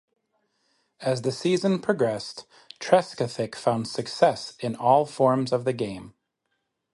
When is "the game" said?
5.63-6.15